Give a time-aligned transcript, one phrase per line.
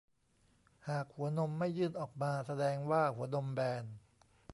[0.87, 3.83] หากหัวนมไม่ยื่นออกมาแสดงว่าหัวนมแบน